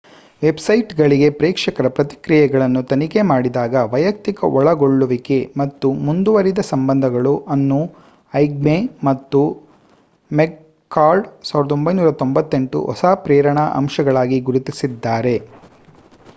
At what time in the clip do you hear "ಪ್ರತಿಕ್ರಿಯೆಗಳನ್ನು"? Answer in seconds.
1.89-2.81